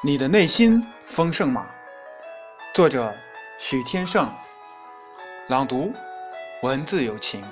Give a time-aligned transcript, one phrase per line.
[0.00, 1.68] 你的内心丰盛吗？
[2.72, 3.12] 作者
[3.58, 4.32] 许天胜，
[5.48, 5.92] 朗读
[6.62, 7.44] 文字有情。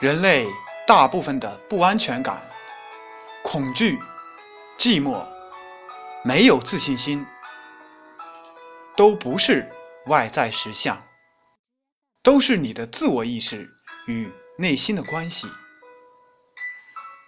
[0.00, 0.44] 人类
[0.88, 2.42] 大部分的不安全感、
[3.44, 3.96] 恐惧、
[4.76, 5.24] 寂寞、
[6.24, 7.24] 没有自信心，
[8.96, 9.70] 都不是
[10.06, 11.00] 外在实相，
[12.24, 13.70] 都是你的自我意识
[14.08, 15.46] 与内心的关系。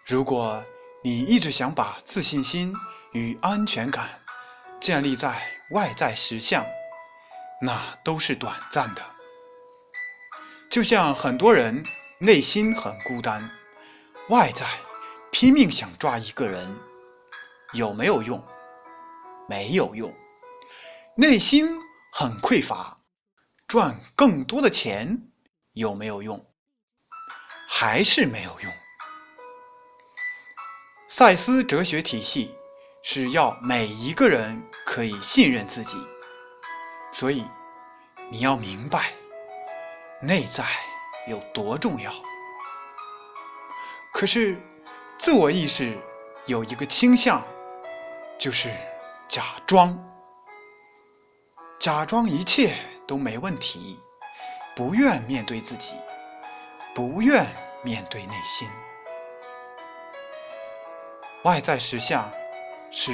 [0.09, 0.65] 如果
[1.03, 2.73] 你一直想把自信心
[3.11, 4.09] 与安全感
[4.81, 5.37] 建立在
[5.71, 6.65] 外在实相，
[7.61, 9.05] 那都是短暂的。
[10.71, 11.85] 就像很多人
[12.21, 13.51] 内心很孤单，
[14.29, 14.65] 外在
[15.33, 16.73] 拼命想抓一个人，
[17.73, 18.41] 有没有用？
[19.49, 20.15] 没有用。
[21.17, 21.67] 内心
[22.13, 22.97] 很匮乏，
[23.67, 25.33] 赚更多的钱
[25.73, 26.47] 有没有用？
[27.69, 28.73] 还是没有用。
[31.09, 32.51] 赛斯哲学体系
[33.01, 35.97] 是要每一个人可以信任自己，
[37.13, 37.45] 所以
[38.29, 39.13] 你要明白
[40.21, 40.65] 内在
[41.29, 42.13] 有多重要。
[44.13, 44.57] 可是
[45.17, 45.97] 自我意识
[46.47, 47.41] 有一个倾向，
[48.37, 48.69] 就是
[49.29, 49.97] 假装，
[51.79, 52.75] 假装一切
[53.07, 53.97] 都没问题，
[54.75, 55.95] 不愿面对自己，
[56.97, 57.47] 不愿
[57.85, 58.69] 面对内心。
[61.47, 62.29] 外在实相
[62.91, 63.13] 是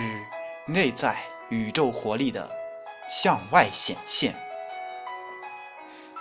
[0.65, 2.51] 内在宇宙活力的
[3.07, 4.35] 向外显现。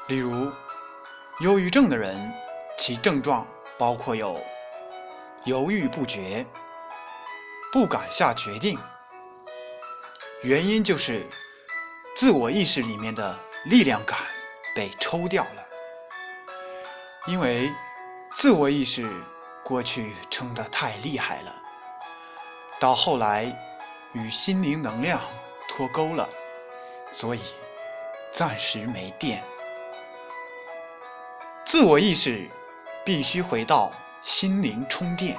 [0.09, 0.51] 例如，
[1.39, 2.33] 忧郁症的人，
[2.77, 4.37] 其症状包括有
[5.45, 6.45] 犹豫不决、
[7.71, 8.77] 不敢下决定，
[10.43, 11.25] 原因就是
[12.13, 14.19] 自我意识里面的力量感
[14.75, 15.65] 被抽掉了，
[17.27, 17.71] 因为
[18.33, 19.09] 自我意识
[19.63, 21.55] 过去撑得太厉害了。
[22.81, 23.45] 到后来，
[24.13, 25.21] 与心灵能量
[25.69, 26.27] 脱钩了，
[27.11, 27.39] 所以
[28.31, 29.43] 暂时没电。
[31.63, 32.49] 自我意识
[33.05, 33.91] 必须回到
[34.23, 35.37] 心灵充电。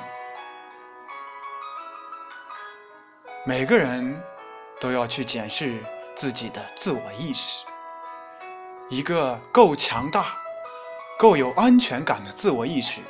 [3.45, 4.23] 每个人
[4.79, 5.81] 都要去检视
[6.15, 7.65] 自己的自我意识。
[8.89, 10.27] 一个够强大、
[11.19, 13.01] 够有安全感的自我意识，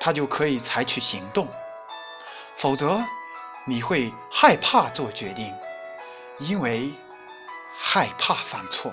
[0.00, 1.46] 他就可以采取行动。
[2.56, 3.04] 否则，
[3.64, 5.52] 你会害怕做决定，
[6.38, 6.92] 因为
[7.76, 8.92] 害怕犯错。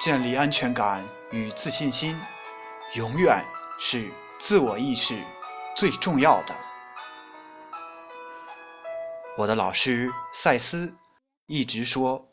[0.00, 2.20] 建立安全感与自信心，
[2.94, 3.44] 永远
[3.78, 5.22] 是自我意识
[5.76, 6.54] 最重要的。
[9.36, 10.92] 我的老师赛斯
[11.46, 12.28] 一直说，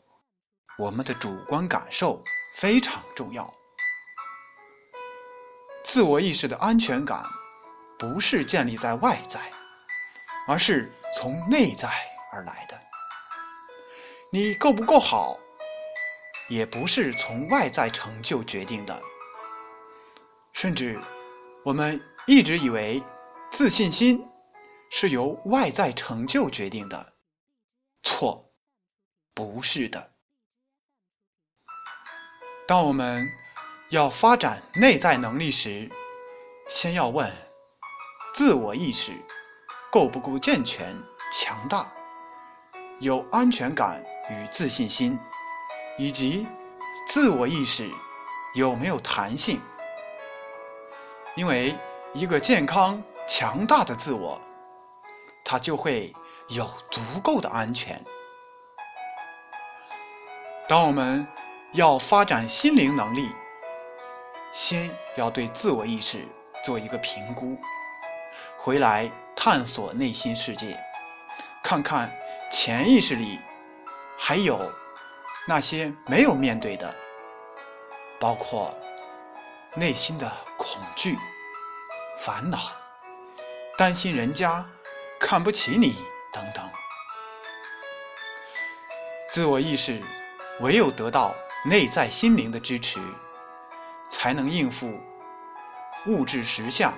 [0.76, 2.22] 我们的主观感受
[2.54, 3.54] 非常重要。
[5.84, 7.22] 自我意识的安全感。
[8.00, 9.38] 不是建立在外在，
[10.48, 11.86] 而是从内在
[12.32, 12.80] 而来的。
[14.32, 15.38] 你够不够好，
[16.48, 19.02] 也不是从外在成就决定的。
[20.54, 20.98] 甚至，
[21.62, 23.02] 我们一直以为
[23.50, 24.26] 自信心
[24.90, 27.12] 是由外在成就决定的，
[28.02, 28.50] 错，
[29.34, 30.10] 不是的。
[32.66, 33.28] 当我们
[33.90, 35.90] 要发展内在能力时，
[36.66, 37.49] 先要问。
[38.32, 39.12] 自我意识
[39.90, 40.96] 够不够健全、
[41.32, 41.86] 强大？
[43.00, 45.18] 有安全感与自信心，
[45.98, 46.46] 以及
[47.06, 47.90] 自我意识
[48.54, 49.60] 有没有弹性？
[51.34, 51.74] 因为
[52.12, 54.40] 一个健康、强大的自我，
[55.44, 56.14] 它就会
[56.48, 58.04] 有足够的安全。
[60.68, 61.26] 当我们
[61.72, 63.28] 要发展心灵能力，
[64.52, 66.24] 先要对自我意识
[66.64, 67.58] 做一个评估。
[68.62, 70.78] 回来探索内心世界，
[71.62, 72.14] 看看
[72.52, 73.38] 潜意识里
[74.18, 74.70] 还有
[75.48, 76.94] 那些没有面对的，
[78.18, 78.74] 包括
[79.74, 81.16] 内心的恐惧、
[82.18, 82.58] 烦恼、
[83.78, 84.62] 担心人家
[85.18, 85.94] 看不起你
[86.30, 86.62] 等等。
[89.30, 90.02] 自我意识
[90.60, 91.34] 唯有得到
[91.64, 93.00] 内在心灵的支持，
[94.10, 95.00] 才能应付
[96.04, 96.92] 物质实相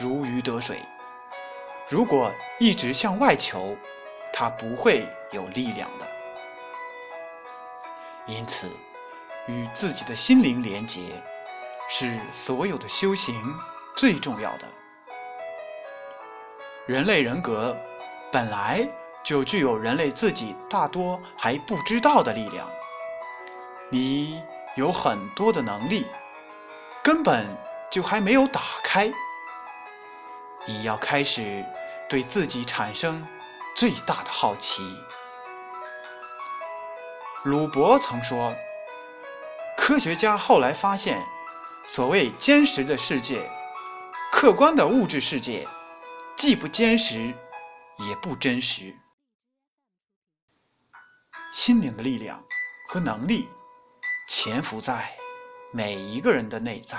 [0.00, 0.78] 如鱼得水。
[1.88, 3.76] 如果一直向外求，
[4.32, 6.06] 他不会有力量的。
[8.26, 8.70] 因此，
[9.46, 11.00] 与自己的心灵连结，
[11.88, 13.34] 是所有的修行
[13.96, 14.66] 最重要的。
[16.86, 17.76] 人类人格
[18.30, 18.88] 本来
[19.22, 22.68] 就具有人类自己大多还不知道的力量。
[23.90, 24.42] 你
[24.76, 26.06] 有很多的能力，
[27.02, 27.46] 根本
[27.90, 29.12] 就还没有打开。
[30.66, 31.64] 你要开始
[32.08, 33.26] 对自己产生
[33.74, 34.96] 最大的好奇。
[37.44, 38.54] 鲁伯曾说
[39.76, 41.20] ：“科学家后来发现，
[41.86, 43.50] 所谓坚实的世界，
[44.30, 45.66] 客观的物质世界，
[46.36, 47.34] 既不坚实，
[47.98, 48.96] 也不真实。
[51.52, 52.44] 心灵的力量
[52.88, 53.48] 和能力
[54.28, 55.12] 潜伏在
[55.72, 56.98] 每一个人的内在。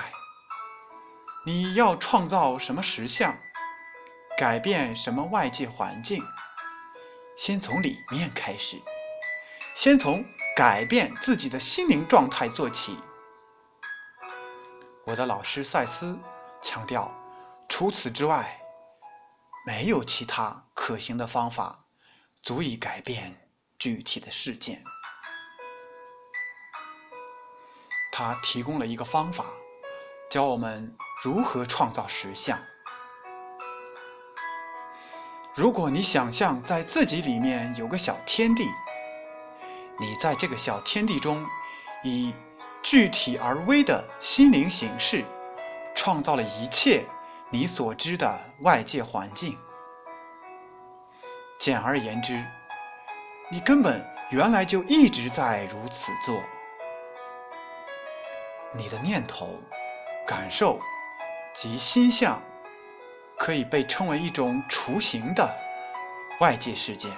[1.46, 3.36] 你要创造什么实相，
[4.36, 6.22] 改变什么外界环境，
[7.36, 8.80] 先从里面开始。”
[9.76, 12.96] 先从改变自己的心灵状态做起。
[15.04, 16.16] 我的老师赛斯
[16.62, 17.12] 强调，
[17.68, 18.60] 除此之外，
[19.66, 21.84] 没有其他可行的方法
[22.40, 23.48] 足以改变
[23.78, 24.84] 具体的事件。
[28.12, 29.46] 他提供了一个方法，
[30.30, 32.56] 教我们如何创造实相。
[35.54, 38.68] 如果你想象在自己里面有个小天地。
[40.00, 41.46] 你在这个小天地中，
[42.02, 42.34] 以
[42.82, 45.24] 具体而微的心灵形式，
[45.94, 47.04] 创造了一切
[47.50, 49.56] 你所知的外界环境。
[51.56, 52.44] 简而言之，
[53.48, 56.42] 你根本原来就一直在如此做。
[58.72, 59.56] 你的念头、
[60.26, 60.80] 感受
[61.54, 62.42] 及心象，
[63.38, 65.54] 可以被称为一种雏形的
[66.40, 67.10] 外界事件，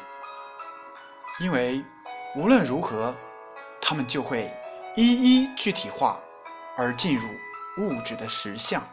[1.41, 1.85] 因为。
[2.35, 3.15] 无论如何，
[3.81, 4.53] 它们就会
[4.95, 6.21] 一一具体化，
[6.77, 7.27] 而进入
[7.79, 8.87] 物质的实相。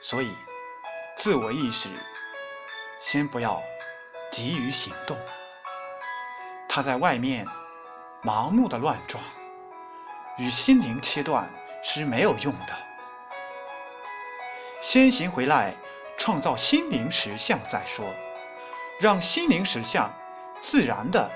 [0.00, 0.34] 所以，
[1.14, 1.90] 自我意识
[2.98, 3.62] 先不要
[4.30, 5.14] 急于行动。
[6.66, 7.46] 它在外面
[8.22, 9.22] 盲目的乱撞，
[10.38, 12.87] 与心灵切断是没有用的。
[14.90, 15.74] 先行回来，
[16.16, 18.06] 创造心灵实相再说，
[18.98, 20.10] 让心灵实相。
[20.62, 21.30] 自然的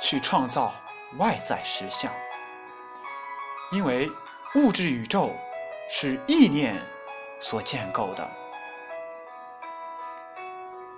[0.00, 0.72] 去创造
[1.18, 2.12] 外在实相，
[3.72, 4.08] 因为
[4.54, 5.34] 物质宇宙
[5.90, 6.80] 是意念
[7.40, 8.30] 所建构的。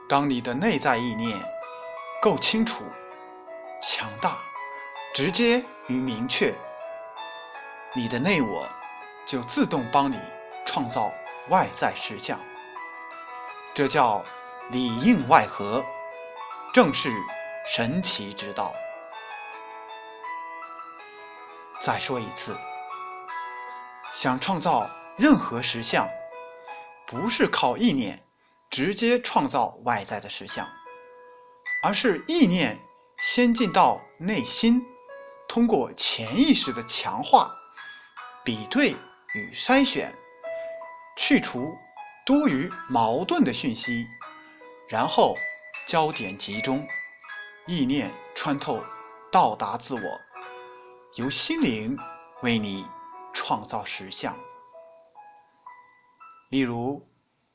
[0.06, 1.35] 当你的内在意念
[2.21, 2.85] 够清楚、
[3.81, 4.37] 强大、
[5.15, 6.53] 直接与明确，
[7.95, 8.69] 你的内我
[9.25, 10.21] 就自动帮你
[10.67, 11.11] 创造
[11.49, 12.41] 外在实相。
[13.73, 14.25] 这叫
[14.70, 15.85] 里应外合，
[16.73, 17.11] 正是。
[17.67, 18.75] 神奇之道。
[21.81, 22.55] 再说一次，
[24.12, 26.06] 想创造任何实相，
[27.06, 28.23] 不是靠意念
[28.69, 30.69] 直接创造外在的实相，
[31.82, 32.79] 而是意念
[33.19, 34.85] 先进到内心，
[35.49, 37.50] 通过潜意识的强化、
[38.44, 38.94] 比对
[39.35, 40.14] 与筛选，
[41.16, 41.78] 去除
[42.26, 44.06] 多余矛盾的讯息，
[44.88, 45.37] 然后
[45.87, 46.87] 焦点集中。
[47.66, 48.84] 意念穿透，
[49.32, 50.20] 到达自我，
[51.14, 51.99] 由心灵
[52.43, 52.84] 为你
[53.32, 54.38] 创造实相。
[56.50, 57.08] 例如，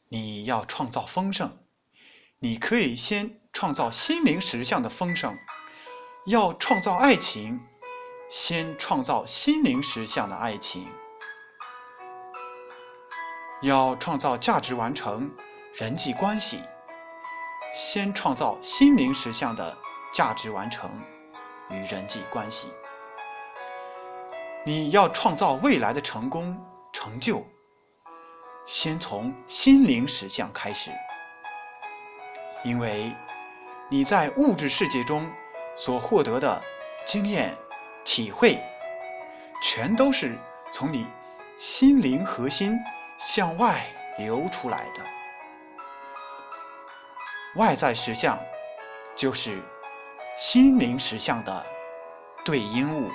[0.07, 1.59] 你要创造丰盛，
[2.39, 5.35] 你可以先创造心灵实相的丰盛；
[6.25, 7.59] 要创造爱情，
[8.31, 10.87] 先创造心灵实相的爱情；
[13.61, 15.29] 要创造价值完成
[15.73, 16.59] 人际关系，
[17.75, 19.77] 先创造心灵实相的。
[20.11, 20.89] 价值完成
[21.69, 22.69] 与人际关系，
[24.65, 26.59] 你要创造未来的成功
[26.91, 27.43] 成就，
[28.65, 30.89] 先从心灵实相开始，
[32.63, 33.13] 因为
[33.87, 35.29] 你在物质世界中
[35.75, 36.59] 所获得的
[37.05, 37.55] 经验
[38.03, 38.59] 体会，
[39.61, 40.35] 全都是
[40.71, 41.05] 从你
[41.59, 42.75] 心灵核心
[43.19, 43.85] 向外
[44.17, 45.01] 流出来的，
[47.55, 48.39] 外在实相
[49.15, 49.61] 就是。
[50.41, 51.65] 心灵实相的
[52.45, 53.11] 对应物。